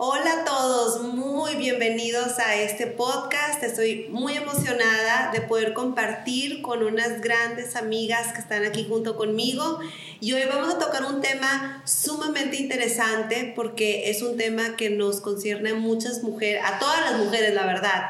[0.00, 3.60] Hola a todos, muy bienvenidos a este podcast.
[3.64, 9.80] Estoy muy emocionada de poder compartir con unas grandes amigas que están aquí junto conmigo.
[10.20, 15.20] Y hoy vamos a tocar un tema sumamente interesante porque es un tema que nos
[15.20, 18.02] concierne a muchas mujeres, a todas las mujeres, la verdad.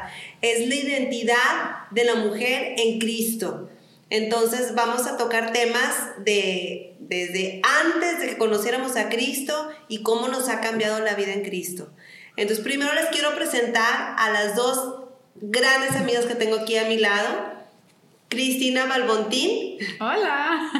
[0.43, 3.67] Es la identidad de la mujer en Cristo.
[4.09, 10.27] Entonces vamos a tocar temas de desde antes de que conociéramos a Cristo y cómo
[10.27, 11.91] nos ha cambiado la vida en Cristo.
[12.35, 16.97] Entonces primero les quiero presentar a las dos grandes amigas que tengo aquí a mi
[16.97, 17.53] lado,
[18.29, 19.77] Cristina Balbontín.
[19.99, 20.71] Hola.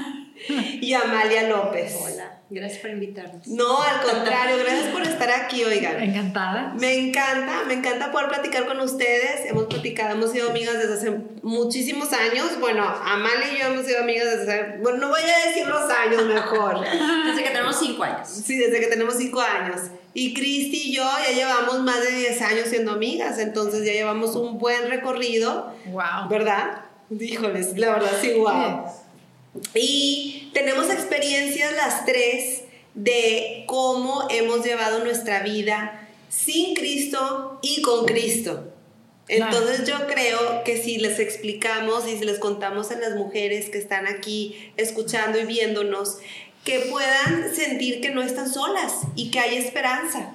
[0.81, 1.95] Y Amalia López.
[1.99, 2.28] Hola.
[2.51, 3.45] Gracias por invitarnos.
[3.47, 6.01] No, al contrario, gracias por estar aquí, oigan.
[6.01, 6.73] Encantada.
[6.79, 9.45] Me encanta, me encanta poder platicar con ustedes.
[9.45, 12.59] Hemos platicado, hemos sido amigas desde hace muchísimos años.
[12.59, 15.91] Bueno, Amalia y yo hemos sido amigas desde hace, bueno, no voy a decir los
[15.91, 16.79] años mejor.
[17.25, 18.27] desde que tenemos cinco años.
[18.27, 19.81] Sí, desde que tenemos cinco años.
[20.15, 24.35] Y Cristi y yo ya llevamos más de 10 años siendo amigas, entonces ya llevamos
[24.35, 25.71] un buen recorrido.
[25.91, 26.27] Wow.
[26.29, 26.81] ¿Verdad?
[27.11, 28.85] Híjoles, la verdad sí, wow.
[29.73, 38.05] Y tenemos experiencias las tres de cómo hemos llevado nuestra vida sin Cristo y con
[38.05, 38.73] Cristo.
[39.27, 43.77] Entonces yo creo que si les explicamos y si les contamos a las mujeres que
[43.77, 46.17] están aquí escuchando y viéndonos,
[46.65, 50.33] que puedan sentir que no están solas y que hay esperanza.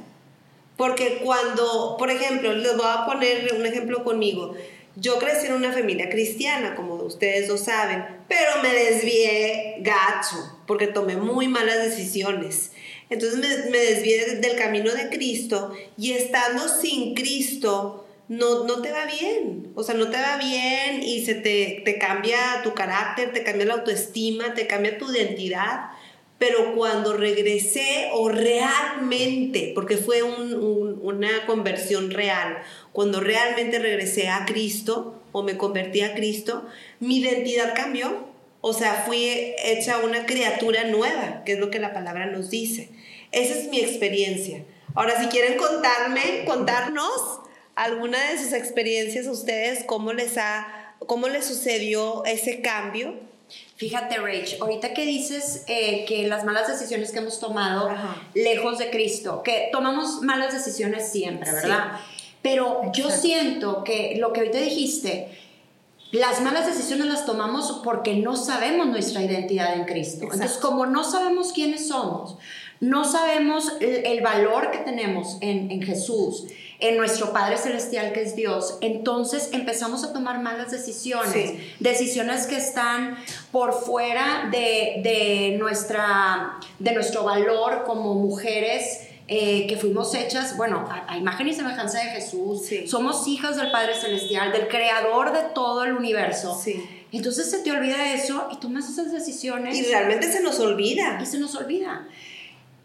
[0.77, 4.55] Porque cuando, por ejemplo, les voy a poner un ejemplo conmigo.
[4.97, 10.36] Yo crecí en una familia cristiana, como ustedes lo saben, pero me desvié gacho,
[10.67, 12.70] porque tomé muy malas decisiones.
[13.11, 19.05] Entonces me, desvié del camino de Cristo y estando sin Cristo, no, no te va
[19.06, 19.73] bien.
[19.75, 23.67] O sea, no te va bien y se te, te cambia tu carácter, te cambia
[23.67, 25.91] la autoestima, te cambia tu identidad
[26.47, 32.59] pero cuando regresé o realmente, porque fue una conversión real,
[32.92, 36.67] cuando realmente regresé a Cristo o me convertí a Cristo,
[37.01, 38.27] mi identidad cambió.
[38.61, 42.91] O sea, fui hecha una criatura nueva, que es lo que la palabra nos dice.
[43.33, 44.64] Esa es mi experiencia.
[44.95, 47.41] Ahora, si quieren contarme, contarnos
[47.74, 53.14] alguna de sus experiencias ustedes, cómo les ha, cómo les sucedió ese cambio
[53.77, 57.91] Fíjate, Rach, ahorita que dices eh, que las malas decisiones que hemos tomado
[58.35, 61.98] lejos de Cristo, que tomamos malas decisiones siempre, ¿verdad?
[62.41, 65.29] Pero yo siento que lo que ahorita dijiste,
[66.13, 70.29] las malas decisiones las tomamos porque no sabemos nuestra identidad en Cristo.
[70.33, 72.36] Entonces, como no sabemos quiénes somos,
[72.79, 76.45] no sabemos el, valor que tenemos en, en Jesús,
[76.84, 82.56] en nuestro Padre Celestial que es Dios, entonces empezamos a tomar malas decisiones, decisiones que
[82.56, 83.17] están
[83.50, 89.08] por fuera de, nuestra, de nuestro valor como mujeres.
[89.27, 93.94] Eh, que fuimos hechas, bueno, a, imagen y semejanza de Jesús, somos hijas del Padre
[93.94, 96.61] Celestial, del Creador de todo el universo.
[97.11, 99.78] Entonces se te olvida eso y tomas esas decisiones.
[99.78, 101.18] Y realmente se nos olvida.
[101.23, 102.06] Y se nos olvida.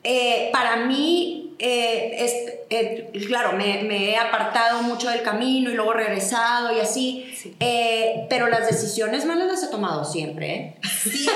[0.04, 2.34] Eh, para mí, eh, es,
[2.70, 7.34] eh, claro, me, he apartado mucho del camino y luego regresado y así,
[8.30, 10.78] pero las decisiones malas las he tomado siempre.
[11.04, 11.28] Sí,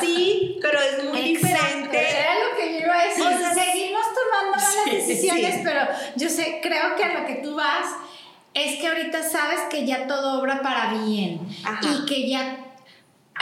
[0.00, 1.98] sí, pero es muy diferente.
[1.98, 3.24] Era lo que yo iba a decir.
[3.24, 5.80] O sea, seguimos tomando malas decisiones, pero
[6.16, 7.86] yo sé, creo que a lo que tú vas
[8.54, 11.40] es que ahorita sabes que ya todo obra para bien
[11.82, 12.63] y que ya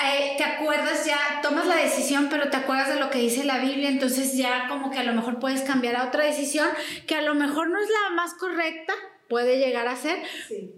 [0.00, 3.58] eh, te acuerdas ya, tomas la decisión, pero te acuerdas de lo que dice la
[3.58, 6.68] Biblia, entonces ya como que a lo mejor puedes cambiar a otra decisión
[7.06, 8.94] que a lo mejor no es la más correcta,
[9.28, 10.22] puede llegar a ser,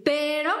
[0.03, 0.51] pero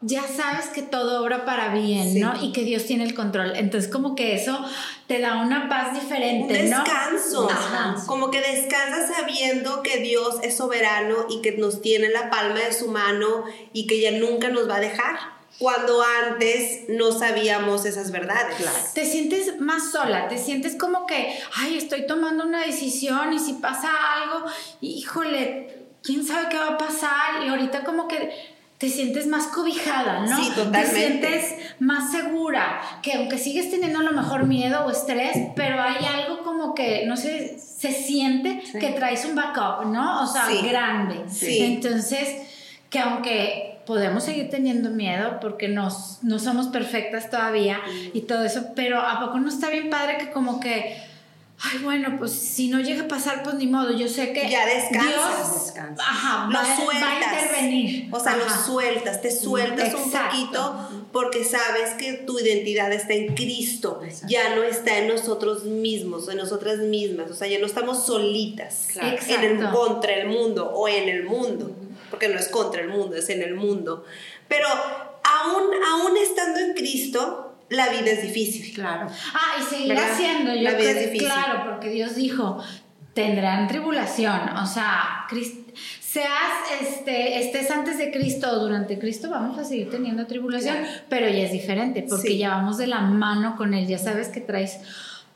[0.00, 2.34] ya sabes que todo obra para bien, ¿no?
[2.42, 3.56] Y que Dios tiene el control.
[3.56, 4.62] Entonces, como que eso
[5.06, 7.48] te da una paz diferente, Un descanso.
[8.06, 12.72] Como que descansas sabiendo que Dios es soberano y que nos tiene la palma de
[12.72, 18.10] su mano y que ya nunca nos va a dejar cuando antes no sabíamos esas
[18.10, 18.56] verdades.
[18.92, 23.54] Te sientes más sola, te sientes como que, ay, estoy tomando una decisión y si
[23.54, 23.90] pasa
[24.22, 24.46] algo,
[24.80, 30.26] híjole, quién sabe qué va a pasar y ahorita como que te sientes más cobijada,
[30.26, 30.36] ¿no?
[30.36, 30.80] Sí, totalmente.
[30.80, 35.80] Te sientes más segura, que aunque sigues teniendo a lo mejor miedo o estrés, pero
[35.80, 40.24] hay algo como que, no sé, se siente que traes un backup, ¿no?
[40.24, 41.22] O sea, grande.
[41.30, 41.60] Sí.
[41.60, 42.28] Entonces,
[42.90, 47.80] que aunque podemos seguir teniendo miedo porque nos, no somos perfectas todavía
[48.12, 50.96] y todo eso, pero ¿a poco no está bien padre que como que,
[51.60, 53.92] ay, bueno, pues si no llega a pasar, pues ni modo.
[53.92, 57.02] Yo sé que ya descansas, Dios, Ajá, lo va, sueltas.
[57.02, 58.08] Va a intervenir.
[58.12, 63.36] O sea, lo sueltas, te sueltas un poquito porque sabes que tu identidad está en
[63.36, 68.04] Cristo, ya no está en nosotros mismos, en nosotras mismas, o sea, ya no estamos
[68.04, 71.70] solitas en el, contra el mundo o en el mundo,
[72.14, 74.04] porque no es contra el mundo, es en el mundo.
[74.46, 78.72] Pero aún, aún estando en Cristo, la vida es difícil.
[78.72, 79.08] Claro.
[79.32, 81.26] Ah, y seguirá siendo, yo la vida es difícil.
[81.26, 82.62] Claro, porque Dios dijo,
[83.14, 85.26] tendrán tribulación, o sea,
[86.00, 90.76] seas, este, estés antes de Cristo o durante Cristo, vamos a seguir teniendo tribulación,
[91.08, 94.40] pero ya es diferente, porque ya vamos de la mano con Él, ya sabes que
[94.40, 94.78] traes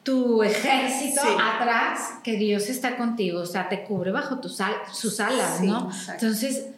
[0.09, 4.57] tu ejército atrás, que Dios está contigo, o sea, te cubre bajo tus
[4.91, 5.91] sus alas, ¿no?
[6.11, 6.69] Entonces,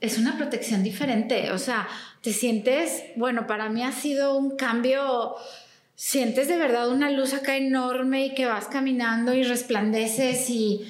[0.00, 1.88] es una protección diferente, o sea,
[2.20, 5.34] te sientes, bueno, para mí ha sido un cambio,
[5.96, 10.86] sientes de verdad una luz acá enorme y que vas caminando y resplandeces y,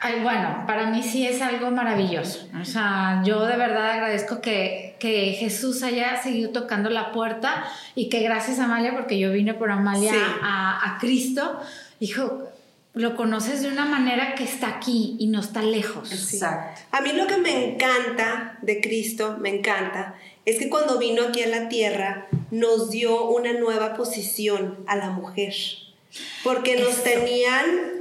[0.00, 2.48] ay, bueno, para mí sí es algo maravilloso.
[2.60, 7.64] O sea, yo de verdad agradezco que, que Jesús haya seguido tocando la puerta
[7.94, 11.60] y que gracias a Amalia, porque yo vine por Amalia a, a Cristo,
[12.00, 12.48] dijo,
[12.94, 16.10] lo conoces de una manera que está aquí y no está lejos.
[16.12, 16.80] Exacto.
[16.90, 20.14] A mí lo que me encanta de Cristo, me encanta,
[20.46, 25.10] es que cuando vino aquí a la tierra nos dio una nueva posición a la
[25.10, 25.54] mujer,
[26.42, 27.99] porque nos tenían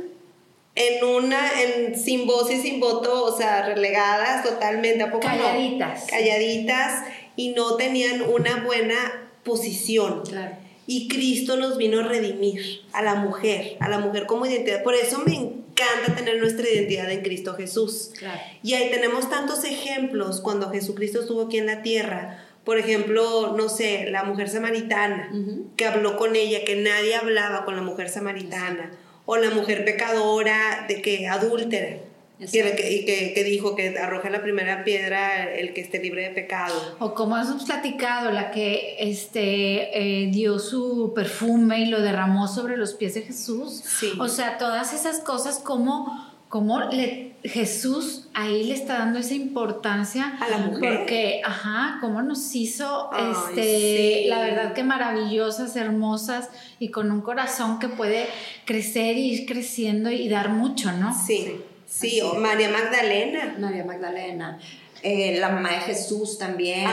[0.79, 6.05] en una, en, sin voz y sin voto, o sea, relegadas totalmente, ¿a poco Calladitas.
[6.09, 7.03] Calladitas
[7.35, 10.23] y no tenían una buena posición.
[10.23, 10.55] Claro.
[10.87, 14.81] Y Cristo nos vino a redimir a la mujer, a la mujer como identidad.
[14.81, 18.11] Por eso me encanta tener nuestra identidad en Cristo Jesús.
[18.63, 22.45] Y ahí tenemos tantos ejemplos cuando Jesucristo estuvo aquí en la tierra.
[22.63, 25.29] Por ejemplo, no sé, la mujer samaritana,
[25.75, 28.91] que habló con ella, que nadie hablaba con la mujer samaritana.
[29.31, 31.99] O la mujer pecadora, de que adúltera
[32.39, 36.73] y que, que, dijo que arroja la primera piedra el que esté libre de pecado.
[36.99, 42.77] O como hemos platicado, la que este, eh, dio su perfume y lo derramó sobre
[42.77, 43.83] los pies de Jesús.
[44.19, 50.37] O sea, todas esas cosas como, como le, Jesús ahí le está dando esa importancia
[50.41, 50.97] a la mujer.
[50.97, 56.49] Porque, ajá, cómo nos hizo, este, la verdad que maravillosas, hermosas
[56.79, 58.27] y con un corazón que puede
[58.65, 61.15] crecer y ir creciendo y dar mucho, ¿no?
[61.25, 61.61] sí.
[61.89, 63.55] Sí, o María Magdalena.
[63.57, 64.59] María Magdalena.
[65.01, 66.87] Eh, la mamá de Jesús también.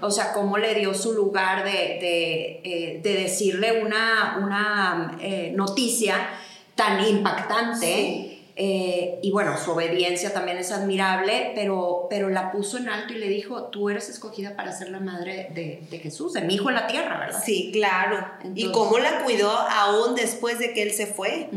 [0.00, 6.28] O sea, cómo le dio su lugar de, de, eh, decirle una, una eh, noticia
[6.74, 8.31] tan impactante.
[8.54, 13.18] Eh, y bueno, su obediencia también es admirable, pero, pero la puso en alto y
[13.18, 16.76] le dijo, tú eres escogida para ser la madre de, Jesús, de mi hijo en
[16.76, 17.42] la tierra, ¿verdad?
[17.44, 18.26] Sí, claro.
[18.54, 21.48] y cómo la cuidó aún después de que él se fue,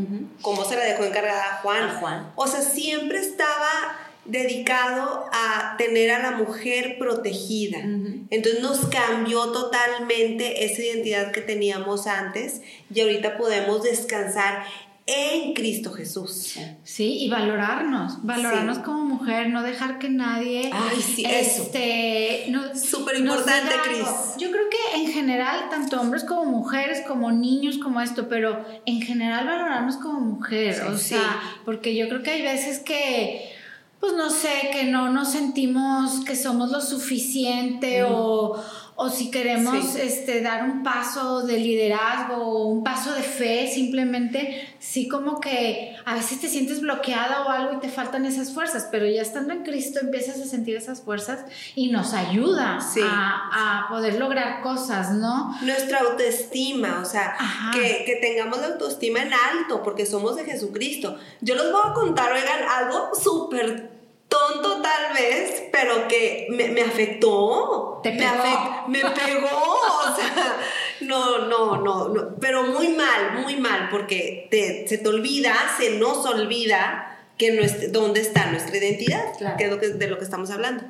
[0.41, 1.99] cómo se la dejó encargada a Juan.
[1.99, 2.31] Juan.
[2.35, 7.77] O sea, siempre estaba dedicado a tener a la mujer protegida.
[7.77, 12.61] Entonces nos cambió totalmente esa identidad que teníamos antes
[12.93, 14.65] y ahorita podemos descansar
[15.07, 16.55] en Cristo Jesús.
[16.83, 20.71] Sí, y valorarnos, valorarnos como mujer, no dejar que nadie...
[20.73, 24.07] Ay, sí, este, Súper importante, Cris.
[24.39, 29.01] Yo creo que en general, tanto hombres como mujeres, como niños, como esto, pero en
[29.01, 33.51] general valorarnos como mujer, o sea, porque yo creo que hay veces que
[33.99, 38.61] pues no sé, que no nos sentimos que somos lo suficiente o
[38.97, 44.73] o si queremos este, dar un paso de liderazgo o un paso de fe, simplemente,
[44.79, 48.87] sí como que a veces te sientes bloqueada o algo y te faltan esas fuerzas,
[48.89, 51.43] pero ya estando en Cristo empiezas a sentir esas fuerzas
[51.75, 55.55] y nos ayuda a, poder lograr cosas, ¿no?
[55.61, 57.35] Nuestra autoestima, o sea,
[57.73, 61.17] que, que, tengamos la autoestima en alto porque somos de Jesucristo.
[61.41, 63.94] Yo les voy a contar, oigan, algo súper
[64.27, 67.99] tonto tal vez, pero que me, afectó.
[68.03, 68.87] Te pegó.
[68.87, 70.57] Me, pegó, o sea,
[71.01, 74.47] no, no, no, no, pero muy mal, muy mal, porque
[74.87, 77.51] se te olvida, se nos olvida que
[77.89, 79.23] dónde está nuestra identidad,
[79.57, 80.83] que es lo que, de lo que estamos hablando.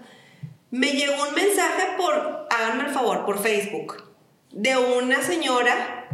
[0.71, 4.03] Me llegó un mensaje por, háganme el favor, por Facebook,
[4.51, 6.09] de una señora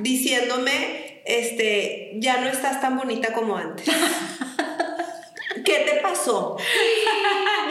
[0.00, 3.88] diciéndome, este, ya no estás tan bonita como antes.
[5.66, 6.56] ¿qué te pasó?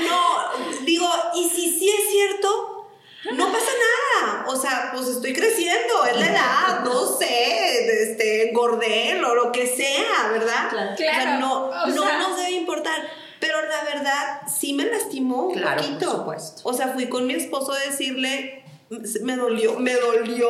[0.08, 2.86] No, digo, y si sí es cierto,
[3.34, 4.46] no pasa nada.
[4.48, 9.66] O sea, pues estoy creciendo, es la edad, no sé, este, engordé o lo que
[9.66, 10.70] sea, ¿verdad?
[10.70, 10.92] Claro.
[10.92, 13.02] O sea, no, no nos debe importar.
[13.40, 16.00] Pero la verdad, sí me lastimó un poquito.
[16.00, 16.62] Por supuesto.
[16.64, 18.64] O sea, fui con mi esposo a decirle,
[19.22, 20.50] me dolió, me dolió.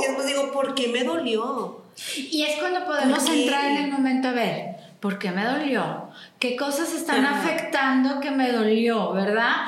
[0.00, 1.82] Y después digo, ¿por qué me dolió?
[2.16, 6.08] Y es cuando podemos entrar en el momento a ver, ¿por qué me dolió?
[6.38, 9.66] ¿Qué cosas están afectando que me dolió, verdad?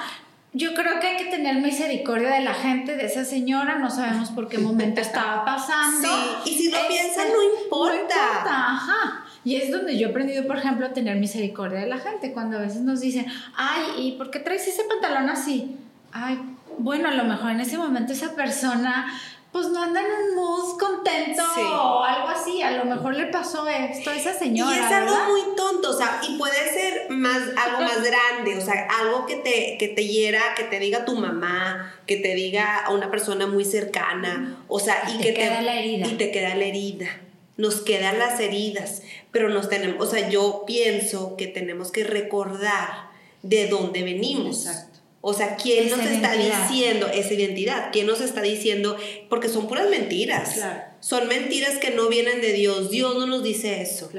[0.53, 4.31] Yo creo que hay que tener misericordia de la gente, de esa señora, no sabemos
[4.31, 6.09] por qué momento estaba pasando.
[6.45, 7.95] Sí, y si no piensan, no importa.
[7.95, 9.25] No importa, ajá.
[9.45, 12.59] Y es donde yo he aprendido, por ejemplo, a tener misericordia de la gente, cuando
[12.59, 15.77] a veces nos dicen, ay, ¿y por qué traes ese pantalón así?
[16.13, 16.39] Ay,
[16.79, 19.07] bueno, a lo mejor en ese momento esa persona
[19.53, 23.67] pues no anda en un mood contento o algo así, a lo mejor le pasó
[23.67, 24.77] esto a esa señora.
[24.77, 28.61] Y es algo muy tonto, o sea, y puede ser más, algo más grande, o
[28.61, 32.79] sea, algo que te, que te hiera, que te diga tu mamá, que te diga
[32.79, 36.07] a una persona muy cercana, o sea, y, que queda la herida.
[36.07, 37.09] Y te queda la herida.
[37.57, 39.03] Nos quedan las heridas,
[39.33, 43.09] pero nos tenemos, o sea, yo pienso que tenemos que recordar
[43.43, 44.67] de dónde venimos.
[44.67, 44.98] Exacto.
[45.21, 47.91] O sea, ¿quién nos está diciendo esa identidad?
[47.93, 48.97] ¿Quién nos está diciendo?
[49.29, 50.61] Porque son puras mentiras.
[51.01, 52.91] Son mentiras que no vienen de Dios.
[52.91, 54.11] Dios no nos dice eso.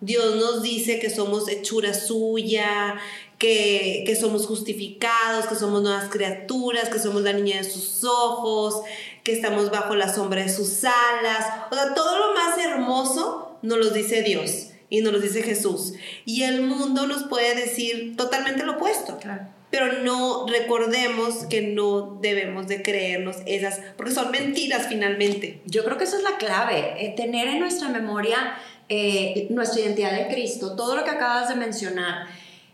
[0.00, 2.96] Dios nos dice que somos hechura suya,
[3.38, 8.82] que, que, somos justificados, que somos nuevas criaturas, que somos la niña de sus ojos,
[9.22, 11.46] que estamos bajo la sombra de sus alas.
[11.70, 15.92] O sea, todo lo más hermoso nos lo dice Dios y nos lo dice Jesús.
[16.24, 19.18] Y el mundo nos puede decir totalmente lo opuesto.
[19.18, 25.60] Claro pero no recordemos que no debemos de creernos esas, porque son mentiras finalmente.
[25.66, 28.56] Yo creo que esa es la clave, eh, tener en nuestra memoria
[28.88, 32.26] eh, nuestra identidad en Cristo, todo lo que acabas de mencionar.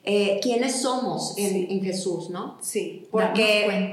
[0.07, 2.59] Eh, quiénes somos en, en, Jesús, ¿no?
[2.61, 3.09] Sí.
[3.11, 3.91] Porque en,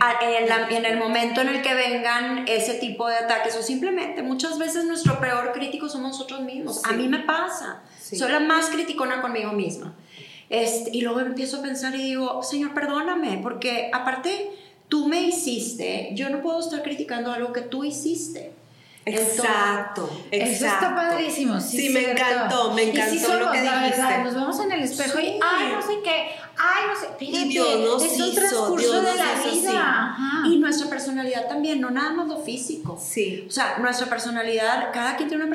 [0.69, 4.83] en, el momento en el que vengan ese tipo de ataques o simplemente muchas veces
[4.83, 6.81] nuestro peor crítico somos nosotros mismos.
[6.83, 7.83] A mí me pasa.
[7.97, 9.95] Soy la más criticona conmigo misma.
[10.51, 14.51] Este, y luego empiezo a pensar y digo, Señor, perdóname, porque aparte
[14.89, 18.51] tú me hiciste, yo no puedo estar criticando algo que tú hiciste.
[19.05, 20.31] Exacto, exacto.
[20.31, 21.59] Eso está padrísimo.
[21.61, 24.23] Sí, me encantó, me encantó lo que dijiste.
[24.23, 27.07] nos vemos en el espejo y, ay, no sé qué, ay, no sé.
[27.17, 30.17] Fíjate, y Dios es un transcurso de la vida.
[30.47, 32.99] Y nuestra personalidad también, no nada más lo físico.
[33.01, 33.45] Sí.
[33.47, 35.53] O sea, nuestra personalidad, cada quien tiene una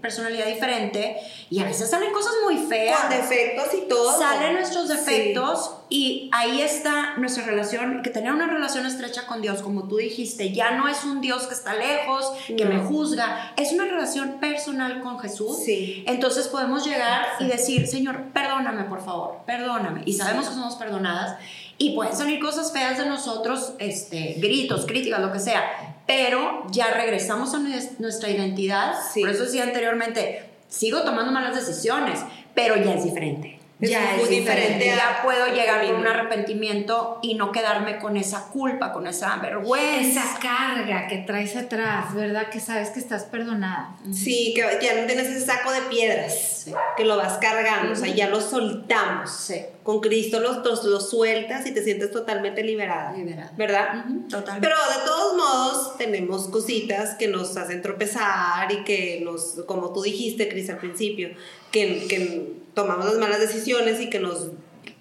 [0.00, 1.16] personalidad diferente
[1.50, 3.00] y a veces salen cosas muy feas.
[3.00, 4.18] Con defectos y todo.
[4.18, 9.60] Salen nuestros defectos y ahí está nuestra relación, que tener una relación estrecha con Dios,
[9.60, 13.72] como tú dijiste, ya no es un Dios que está lejos, que me juzga, es
[13.72, 15.58] una relación personal con Jesús.
[15.66, 16.02] Sí.
[16.06, 20.00] Entonces podemos llegar y decir, Señor, perdóname por favor, perdóname.
[20.06, 21.36] Y sabemos que somos perdonadas
[21.76, 25.62] y pueden salir cosas feas de nosotros, este, gritos, críticas, lo que sea,
[26.06, 27.58] pero ya regresamos a
[27.98, 28.94] nuestra identidad.
[29.14, 32.20] Por eso decía anteriormente, sigo tomando malas decisiones,
[32.54, 34.86] pero ya es diferente ya es, diferente.
[34.86, 40.22] Ya puedo llegar con un arrepentimiento y no quedarme con esa culpa, con esa vergüenza.
[40.22, 42.48] Esa carga que traes atrás, ¿verdad?
[42.48, 43.96] Que sabes que estás perdonada.
[44.12, 48.08] Sí, que ya no tienes ese saco de piedras, que lo vas cargando, o sea,
[48.14, 49.52] ya lo soltamos.
[49.82, 53.16] Con Cristo los, los, sueltas y te sientes totalmente liberada.
[53.16, 53.52] Liberada.
[53.56, 54.04] ¿Verdad?
[54.30, 54.68] Totalmente.
[54.68, 60.02] Pero de todos modos, tenemos cositas que nos hacen tropezar y que nos, como tú
[60.02, 61.30] dijiste, Cris, al principio,
[61.72, 64.50] que, que tomamos las malas decisiones y que nos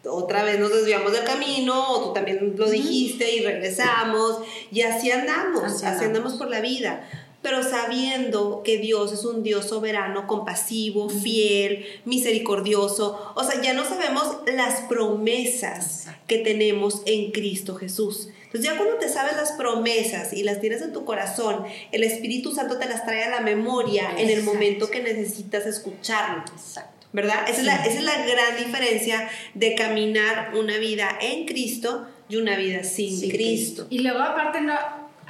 [0.10, 4.40] otra vez nos desviamos del camino, o tú también lo dijiste y regresamos,
[4.72, 6.34] y así andamos, así, andamos.
[6.34, 7.08] por la vida,
[7.42, 13.84] pero sabiendo que Dios es un Dios soberano, compasivo, fiel, misericordioso, o sea, ya no
[13.86, 18.30] sabemos las promesas que tenemos en Cristo Jesús.
[18.46, 22.54] Entonces ya cuando te sabes las promesas y las tienes en tu corazón, el Espíritu
[22.54, 26.44] Santo te las trae a la memoria en el momento que necesitas escucharlo.
[26.54, 27.02] Exacto.
[27.14, 27.50] ¿verdad?
[27.50, 32.38] Esa, es la, esa es la gran diferencia de caminar una vida en Cristo y
[32.38, 33.88] una vida sin, Cristo.
[33.90, 34.74] Y luego aparte no,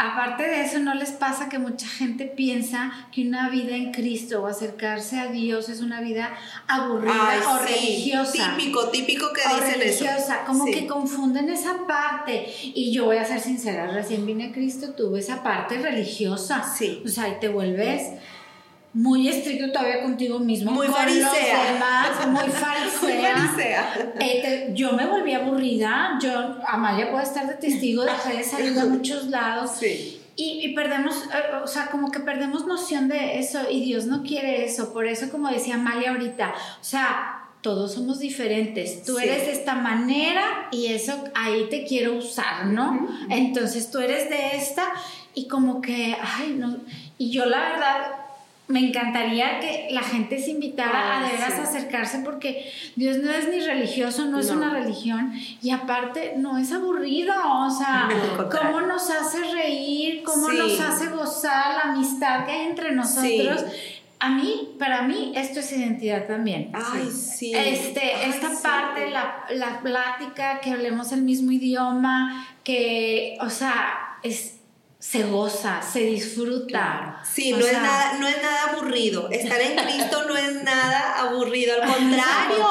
[0.02, 4.42] aparte de eso, ¿no les pasa que mucha gente piensa que una vida en Cristo
[4.42, 6.34] o acercarse a Dios es una vida
[6.68, 8.56] aburrida o religiosa?
[8.58, 12.52] Típico, típico que dicen religiosa, Como que confunden esa parte.
[12.64, 16.64] Y yo voy a ser sincera, recién vine a Cristo, tuve esa parte religiosa.
[16.64, 17.02] Sí.
[17.06, 18.02] O sea, y te vuelves
[18.94, 20.72] muy estricto todavía contigo mismo.
[20.72, 22.18] Muy farisea.
[22.28, 24.14] muy farisea.
[24.20, 26.18] Eh, yo me volví aburrida.
[26.22, 29.72] Yo, Amalia puede estar de testigo, dejé de salir a muchos lados.
[29.80, 30.22] Sí.
[30.36, 34.24] Y, y, perdemos, eh, o sea, como que perdemos noción de eso y Dios no
[34.24, 34.92] quiere eso.
[34.92, 39.04] Por eso, como decía Amalia ahorita, o sea, todos somos diferentes.
[39.04, 43.08] Tú eres de esta manera y eso ahí te quiero usar, ¿no?
[43.30, 44.92] Entonces tú eres de esta
[45.34, 46.78] y como que, ay, no.
[47.18, 48.21] Y yo la verdad
[48.72, 53.50] me encantaría que la gente se invitara a de veras acercarse porque Dios no es
[53.50, 58.10] ni religioso, no es una religión y aparte no es aburrido, o sea,
[58.52, 63.66] cómo nos hace reír, cómo nos hace gozar la amistad que hay entre nosotros.
[64.20, 66.72] A mí, para mí, esto es identidad también.
[66.74, 67.54] Ay, sí.
[67.56, 74.61] Este, esta parte, la, la plática, que hablemos el mismo idioma, que, o sea, es
[75.02, 77.24] se goza, se disfruta.
[77.24, 79.32] Sí, no, es nada, no es nada aburrido.
[79.32, 82.68] Estar en Cristo no es nada aburrido, al contrario,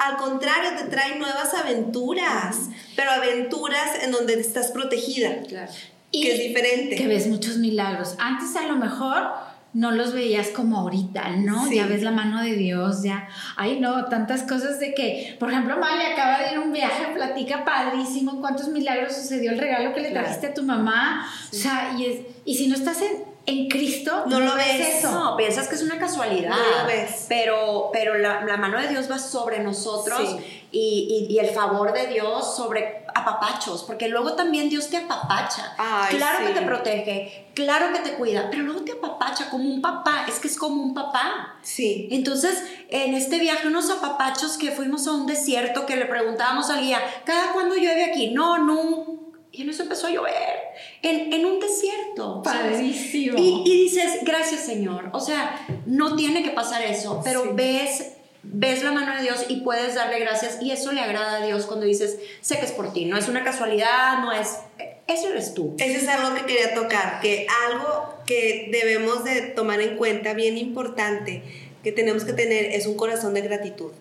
[0.00, 0.70] al contrario.
[0.76, 2.56] te trae nuevas aventuras,
[2.96, 6.96] pero aventuras en donde estás protegida, que es diferente.
[6.96, 8.16] Que ves muchos milagros.
[8.18, 9.30] Antes a lo mejor
[9.74, 11.70] no los veías como ahorita, ¿no?
[11.70, 13.28] Ya ves la mano de Dios, ya.
[13.56, 17.12] Ay, no, tantas cosas de que, por ejemplo, Mali acaba de ir a un viaje,
[17.14, 21.26] platica padrísimo, cuántos milagros sucedió el regalo que le trajiste a tu mamá.
[21.50, 24.98] O sea, y, es, y si no estás en, en Cristo, no, lo ves.
[24.98, 25.10] Eso.
[25.10, 26.50] No, piensas que es una casualidad.
[26.50, 27.26] No lo ves.
[27.28, 30.36] Pero, pero la, la mano de Dios va sobre nosotros
[30.70, 35.74] y, y, y, el favor de Dios sobre apapachos, porque luego también Dios te apapacha.
[36.10, 40.24] claro que te protege, claro que te cuida, pero luego te apapacha como un papá,
[40.28, 41.56] es que es como un papá.
[41.62, 42.08] Sí.
[42.10, 46.80] Entonces, en este viaje, unos apapachos que fuimos a un desierto, que le preguntábamos al
[46.80, 48.30] guía, ¿cada cuándo llueve aquí?
[48.30, 49.21] No, no.
[49.52, 50.58] Y en eso empezó a llover,
[51.02, 52.42] en, en un desierto.
[52.42, 53.38] Padrísimo.
[53.38, 55.10] Y, y, dices, gracias Señor.
[55.12, 59.60] O sea, no tiene que pasar eso, pero ves ves la mano de Dios y
[59.60, 62.92] puedes darle gracias y eso le agrada a Dios cuando dices, sé que es por
[62.92, 64.58] ti, no es una casualidad, no es,
[65.06, 65.74] eso eres tú.
[65.78, 70.58] Eso es algo que quería tocar, que algo que debemos de tomar en cuenta, bien
[70.58, 71.42] importante,
[71.82, 73.92] que tenemos que tener es un corazón de gratitud.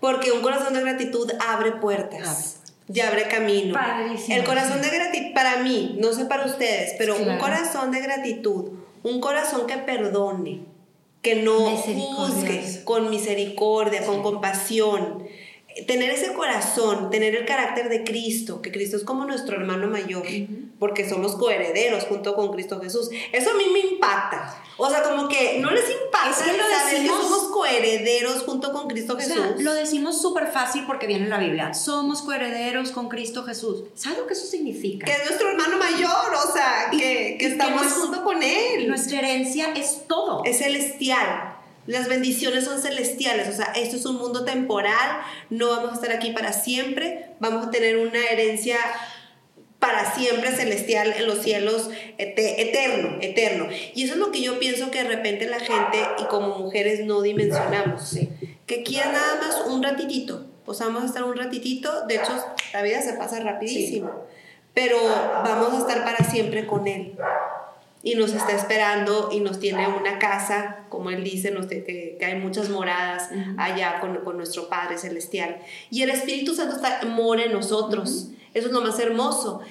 [0.00, 2.60] Porque un corazón de gratitud abre puertas.
[2.92, 3.78] Y abre camino.
[4.28, 8.72] El corazón de gratitud, para mí, no sé para ustedes, pero un corazón de gratitud,
[9.02, 10.60] un corazón que perdone,
[11.22, 15.24] que no juzgue con misericordia, con compasión.
[15.86, 20.24] Tener ese corazón, tener el carácter de Cristo, que Cristo es como nuestro hermano mayor,
[20.78, 23.10] porque somos coherederos junto con Cristo Jesús.
[23.32, 24.56] Eso a mí me impacta.
[24.76, 28.72] O sea, como que no les impacta es que lo decimos, que somos coherederos junto
[28.72, 29.36] con Cristo Jesús.
[29.58, 31.74] lo decimos súper fácil porque viene en la Biblia.
[31.74, 33.84] Somos coherederos con Cristo Jesús.
[33.94, 35.06] ¿Sabes lo que eso significa?
[35.06, 38.88] Que es nuestro hermano mayor, o sea, que, que estamos junto con Él.
[38.88, 40.42] Nuestra herencia es todo.
[40.44, 41.53] Es celestial.
[41.86, 46.12] Las bendiciones son celestiales, o sea, esto es un mundo temporal, no vamos a estar
[46.12, 48.78] aquí para siempre, vamos a tener una herencia
[49.78, 53.68] para siempre celestial en los cielos, eterno, eterno.
[53.94, 57.04] Y eso es lo que yo pienso que de repente la gente y como mujeres
[57.04, 58.16] no dimensionamos,
[58.66, 62.32] que quieren nada más un ratitito, sea, vamos a estar un ratitito, de hecho
[62.72, 64.10] la vida se pasa rapidísimo,
[64.72, 64.96] pero
[65.44, 67.14] vamos a estar para siempre con Él.
[68.04, 72.38] Y nos está esperando y nos tiene una casa, como Él dice, nos que, hay
[72.38, 75.58] muchas moradas allá con, con, nuestro Padre Celestial.
[75.90, 78.28] Y el Espíritu Santo está, mora en nosotros.
[78.52, 79.62] Eso es lo más hermoso.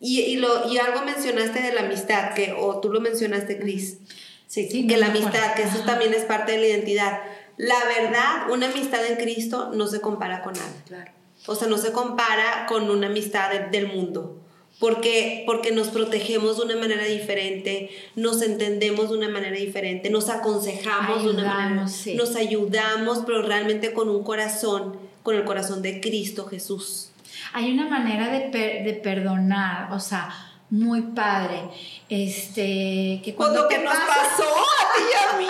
[0.00, 3.98] Y, y, lo, y algo mencionaste de la amistad, que, o tú lo mencionaste, Cris.
[4.46, 7.20] Sí, que la amistad, que eso también es parte de la identidad.
[7.56, 10.72] La verdad, una amistad en Cristo no se compara con nada.
[10.86, 11.12] Claro.
[11.46, 14.41] O sea, no se compara con una amistad del mundo.
[14.78, 20.28] Porque, porque nos protegemos de una manera diferente, nos entendemos de una manera diferente, nos
[20.28, 26.00] aconsejamos de una manera, nos ayudamos, pero realmente con un corazón, con el corazón de
[26.00, 27.12] Cristo Jesús
[27.52, 30.30] hay una manera de, de perdonar, o sea,
[30.70, 31.60] muy padre.
[32.08, 35.46] Este, que cuando lo que nos pasó a ti y a mí.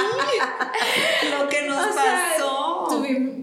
[1.39, 2.89] lo que nos pasó.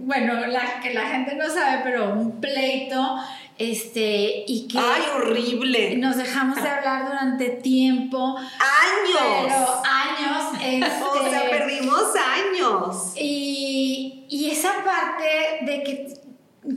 [0.03, 3.17] bueno, la, que la gente no sabe, pero un pleito.
[3.59, 4.79] Este, y que.
[4.79, 5.97] ¡Ay, horrible!
[5.97, 8.37] Nos dejamos de hablar durante tiempo.
[8.37, 9.47] ¡Años!
[9.47, 10.53] Pero años.
[10.63, 13.13] Este, o sea, perdimos años.
[13.17, 16.19] Y, y esa parte de que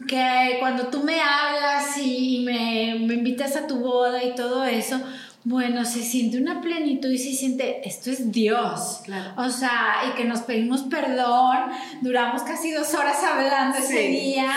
[0.08, 5.00] que cuando tú me hablas y me, me, invitas a tu boda y todo eso,
[5.44, 9.02] bueno, se siente una plenitud y se siente, esto es Dios.
[9.36, 14.54] O sea, y que nos pedimos perdón, duramos casi dos horas hablando ese día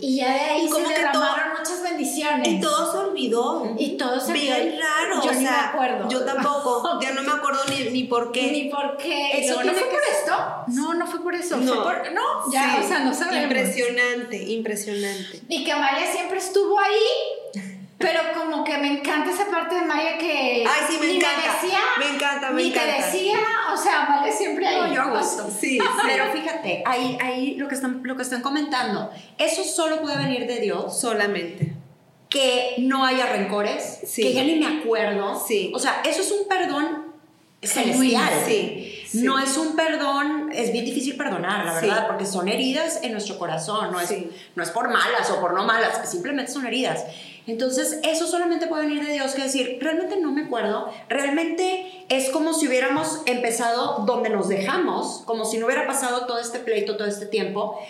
[0.00, 1.49] y ya de ahí se derramaron muchas
[2.44, 3.74] Y todo se olvidó.
[3.78, 4.54] Y todo se olvidó.
[4.56, 5.22] Bien raro.
[5.22, 6.08] Yo o sea, me acuerdo.
[6.08, 8.50] Yo tampoco, ya no me acuerdo ni, ni por qué.
[8.50, 9.40] Ni por qué.
[9.40, 10.64] ¿Eso no fue por esto?
[10.68, 11.56] No, no fue por eso.
[11.56, 13.44] No, fue por, no ya, o sea, no sabemos.
[13.44, 15.40] Impresionante, impresionante.
[15.48, 20.16] Y que Amalia siempre estuvo ahí pero como que me encanta esa parte de Maya
[20.16, 21.36] que Ay, sí, me ni encanta.
[21.36, 22.96] me decía, me encanta, me ni encanta.
[22.96, 23.38] te decía,
[23.74, 24.90] o sea, Maya siempre ahí.
[24.90, 25.50] No, yo gusto.
[25.60, 30.16] Sí, Pero fíjate, ahí, ahí lo, que están, lo que están comentando, eso solo puede
[30.16, 30.98] venir de Dios.
[30.98, 31.74] Solamente.
[32.30, 35.38] Que no haya rencores, que ya ni me acuerdo.
[35.46, 35.70] Sí.
[35.74, 37.10] O sea, eso es un perdón
[37.62, 38.32] celestial.
[38.46, 38.96] Sí.
[39.12, 43.38] No es un perdón, es bien difícil perdonar, la verdad, porque son heridas en nuestro
[43.38, 44.14] corazón, no es,
[44.54, 47.04] no es por malas o por no malas, simplemente son heridas.
[47.48, 52.30] Entonces, eso solamente puede venir de Dios, que decir, realmente no me acuerdo, realmente es
[52.30, 56.96] como si hubiéramos empezado donde nos dejamos, como si no hubiera pasado todo este pleito,
[56.96, 57.80] todo este tiempo,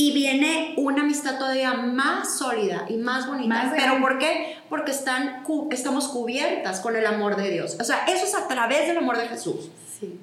[0.00, 3.70] y viene una amistad todavía más sólida y más bonita.
[3.76, 4.56] ¿Pero por qué?
[4.70, 7.76] Porque están, estamos cubiertas con el amor de Dios.
[7.78, 9.68] O sea, eso es a través del amor de Jesús.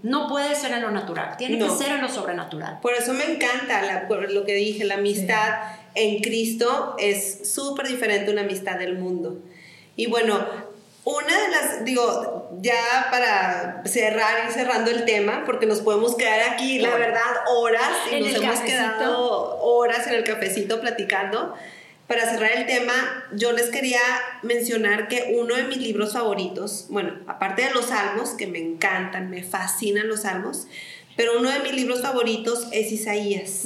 [0.02, 2.80] No puede ser en lo natural, tiene que ser en lo sobrenatural.
[2.82, 5.60] Por eso me encanta lo que dije, la amistad
[5.94, 9.44] en Cristo es súper diferente a una amistad del mundo.
[9.96, 10.44] Y bueno,
[11.10, 16.42] una de las, digo, ya para cerrar y cerrando el tema, porque nos podemos quedar
[16.50, 21.56] aquí, la verdad, horas, y nos hemos quedado horas en el cafecito platicando.
[22.08, 22.94] Para cerrar el tema,
[23.34, 24.02] yo les quería
[24.42, 29.30] mencionar que uno de mis libros favoritos, bueno, aparte de los salmos, que me encantan,
[29.30, 30.68] me fascinan los salmos,
[31.16, 33.64] pero uno de mis libros favoritos es Isaías.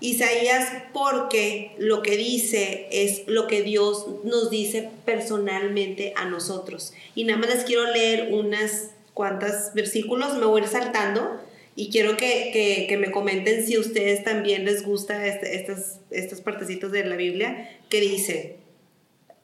[0.00, 6.92] Isaías porque lo que dice es lo que Dios nos dice personalmente a nosotros.
[7.16, 11.40] Y nada más les quiero leer unas cuantas versículos, me voy a ir saltando
[11.74, 16.92] y quiero que, me comenten si a ustedes también les gusta este, estas, estas partecitos
[16.92, 18.56] de la Biblia, que dice,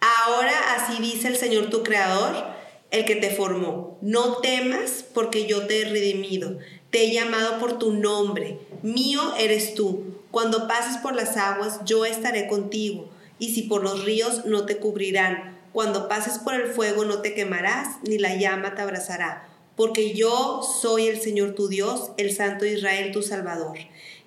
[0.00, 2.44] ahora así dice el Señor tu Creador,
[2.92, 6.58] el que te formó, no temas porque yo te he redimido,
[6.90, 12.04] te he llamado por tu nombre, mío eres tú cuando pases por las aguas, yo
[12.04, 15.56] estaré contigo, y si por los ríos no te cubrirán.
[15.72, 20.60] Cuando pases por el fuego no te quemarás, ni la llama te abrazará, porque yo
[20.82, 23.78] soy el Señor tu Dios, el Santo Israel tu Salvador.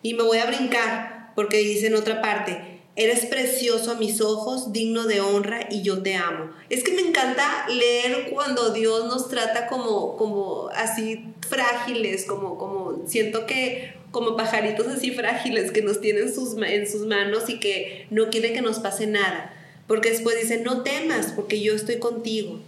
[0.02, 4.74] Y me voy a brincar, porque dice en otra parte, Eres precioso a mis ojos,
[4.74, 6.50] digno de honra y yo te amo.
[6.72, 13.08] Es que me encanta leer cuando Dios nos trata como, como así frágiles, como, como
[13.08, 18.08] siento que como pajaritos así frágiles que nos tienen sus, en sus manos y que
[18.10, 19.54] no quiere que nos pase nada.
[19.86, 22.60] Porque después dice, no temas, porque yo estoy contigo.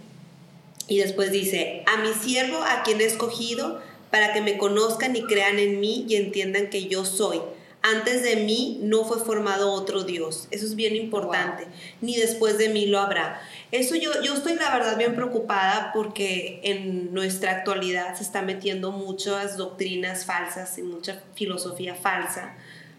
[0.86, 3.80] Y después dice, a mi siervo a quien he escogido,
[4.12, 7.40] para que me conozcan y crean en mí y entiendan que yo soy.
[7.82, 10.48] Antes de mí no fue formado otro Dios.
[10.50, 11.66] Eso es bien importante.
[12.02, 13.40] Ni después de mí lo habrá.
[13.72, 18.92] Eso yo, yo estoy la verdad bien preocupada porque en nuestra actualidad se está metiendo
[18.92, 22.54] muchas doctrinas falsas y mucha filosofía falsa,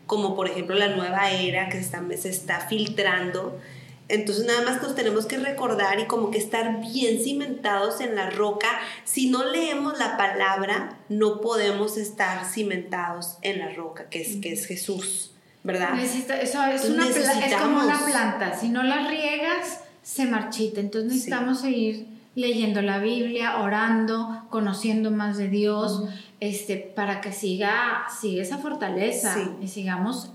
[0.07, 3.59] como por ejemplo la nueva era que se está, se está filtrando.
[4.11, 8.29] Entonces nada más nos tenemos que recordar y como que estar bien cimentados en la
[8.29, 8.67] roca.
[9.05, 14.51] Si no leemos la palabra, no podemos estar cimentados en la roca, que es, que
[14.51, 15.31] es Jesús,
[15.63, 15.97] ¿verdad?
[15.97, 16.33] eso
[16.65, 18.59] es, una es como una planta.
[18.59, 20.81] Si no la riegas, se marchita.
[20.81, 26.03] Entonces necesitamos seguir leyendo la Biblia, orando, conociendo más de Dios,
[26.39, 30.31] este, para que siga, siga esa fortaleza y sigamos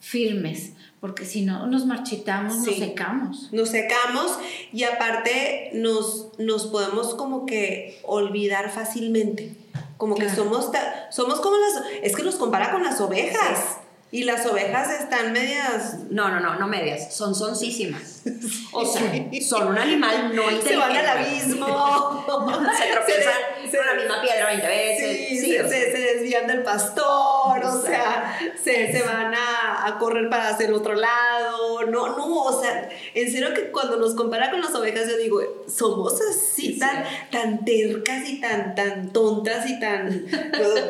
[0.00, 3.48] firmes, porque si no nos marchitamos, nos secamos.
[3.52, 4.38] Nos secamos
[4.72, 9.56] y aparte nos, nos podemos como que olvidar fácilmente.
[9.96, 10.70] Como que somos,
[11.10, 11.84] somos como las...
[12.02, 13.78] Es que nos compara con las ovejas.
[14.12, 15.98] Y las ovejas están medias.
[16.10, 17.14] No, no, no, no medias.
[17.14, 18.22] Son soncísimas.
[18.72, 19.02] O sea,
[19.42, 20.68] son un animal no inteligente.
[20.68, 22.24] Se van al abismo.
[22.78, 23.34] se tropiezan
[23.76, 25.28] con la misma piedra 20 veces.
[25.28, 27.64] Sí, se, se, desvían del pastor.
[27.64, 31.84] O sea, se, se van a, a, correr para hacia el otro lado.
[31.86, 35.40] No, no, o sea, en serio que cuando nos compara con las ovejas, yo digo,
[35.66, 40.26] somos así tan, tan tercas y tan, tan tontas y tan,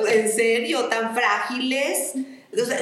[0.09, 2.15] en serio, tan frágiles
[2.53, 2.79] o sea,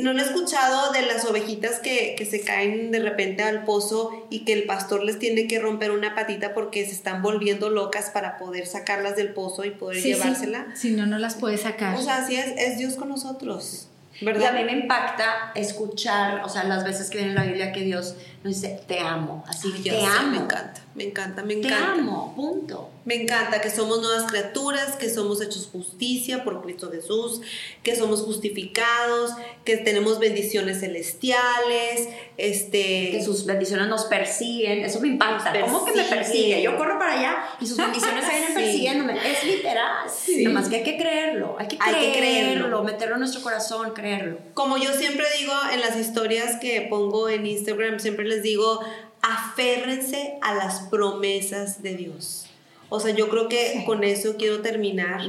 [0.00, 4.26] no lo he escuchado de las ovejitas que, que, se caen de repente al pozo
[4.30, 8.10] y que el pastor les tiene que romper una patita porque se están volviendo locas
[8.10, 10.66] para poder sacarlas del pozo y poder llevársela.
[10.74, 11.96] Si no, no las puede sacar.
[11.96, 13.88] O sea, así es, es Dios con nosotros.
[14.20, 14.42] ¿verdad?
[14.42, 17.72] Y a mí me impacta escuchar, o sea, las veces que viene en la Biblia
[17.72, 20.30] que Dios nos dice, te amo, así, te amo.
[20.30, 21.76] Me encanta, me encanta, me encanta.
[21.76, 22.90] Te amo, punto.
[23.04, 27.40] Me encanta que somos nuevas criaturas, que somos hechos justicia por Cristo Jesús,
[27.82, 29.30] que somos justificados,
[29.64, 33.10] que tenemos bendiciones celestiales, este...
[33.12, 35.58] Que sus bendiciones nos persiguen, eso me impacta.
[35.60, 36.60] ¿Cómo que me persigue?
[36.60, 39.14] Yo corro para allá y sus bendiciones vienen persiguiéndome.
[39.14, 40.10] Es literal.
[40.10, 40.44] Sí.
[40.44, 43.92] Nomás que hay que creerlo, hay que creerlo, hay que creerlo, meterlo en nuestro corazón,
[43.94, 44.38] creerlo.
[44.54, 48.80] Como yo siempre digo en las historias que pongo en Instagram, siempre les digo,
[49.22, 52.46] aférrense a las promesas de Dios.
[52.88, 55.20] O sea, yo creo que con eso quiero terminar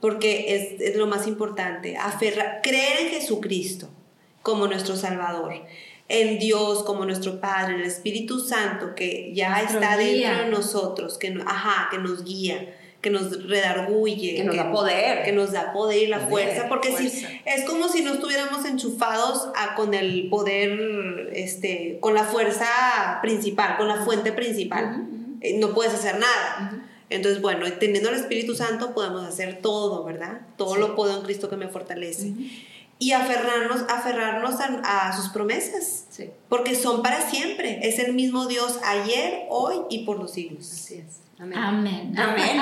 [0.00, 1.96] porque es, lo más importante.
[2.62, 3.88] creer en Jesucristo
[4.42, 5.52] como nuestro Salvador,
[6.08, 11.18] en Dios como nuestro Padre, en el Espíritu Santo que ya está dentro de nosotros,
[11.18, 14.36] que, ajá, que nos guía, que nos redarguye.
[14.36, 15.24] Que nos da poder.
[15.24, 16.68] Que nos da poder y la fuerza.
[16.68, 22.24] Porque Si, es como si no estuviéramos enchufados a, con el poder, este, con la
[22.24, 25.08] fuerza principal, con la fuente principal.
[25.40, 26.86] Eh, no puedes hacer nada.
[27.10, 30.42] Entonces, bueno, teniendo el Espíritu Santo podemos hacer todo, ¿verdad?
[30.56, 32.32] Todo lo puedo en Cristo que me fortalece.
[33.00, 36.06] Y aferrarnos, aferrarnos a, sus promesas,
[36.48, 37.80] porque son para siempre.
[37.82, 40.72] Es el mismo Dios ayer, hoy y por los siglos.
[40.72, 41.21] Así es.
[41.42, 42.14] Amén.
[42.16, 42.60] Amén.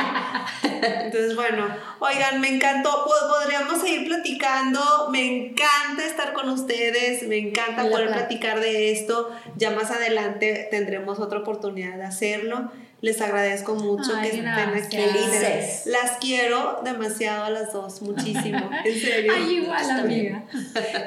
[0.63, 1.67] Entonces, bueno,
[1.99, 3.05] oigan, me encantó.
[3.29, 4.81] Podríamos seguir platicando.
[5.11, 7.27] Me encanta estar con ustedes.
[7.29, 9.31] Me encanta poder platicar de esto.
[9.57, 12.71] Ya más adelante tendremos otra oportunidad de hacerlo.
[13.03, 14.97] Les agradezco mucho que estén aquí.
[14.97, 15.87] Felices.
[15.87, 18.71] Las quiero demasiado a las dos, muchísimo.
[18.85, 19.33] En serio.
[19.35, 20.45] Ay, igual, amiga.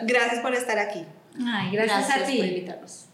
[0.04, 1.06] Gracias por estar aquí.
[1.46, 2.38] Ay, gracias, a ti.
[2.38, 3.06] por invitarnos.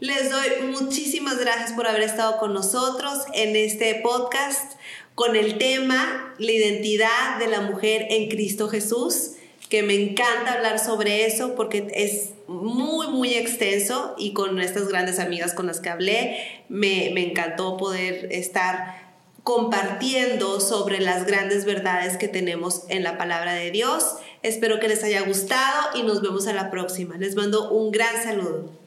[0.00, 4.74] Les doy muchísimas gracias por haber estado con nosotros en este podcast
[5.14, 9.32] con el tema la identidad de la mujer en Cristo Jesús,
[9.68, 15.20] que me encanta hablar sobre eso porque es muy, muy extenso y con estas grandes
[15.20, 22.16] amigas con las que hablé, me, me encantó poder estar compartiendo sobre las grandes verdades
[22.16, 24.16] que tenemos en la palabra de Dios.
[24.42, 27.16] Espero que les haya gustado y nos vemos a la próxima.
[27.16, 28.83] Les mando un gran saludo.